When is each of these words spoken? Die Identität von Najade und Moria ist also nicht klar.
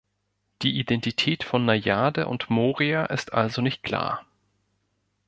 Die 0.63 0.79
Identität 0.79 1.43
von 1.43 1.63
Najade 1.63 2.25
und 2.27 2.49
Moria 2.49 3.05
ist 3.05 3.33
also 3.33 3.61
nicht 3.61 3.83
klar. 3.83 4.25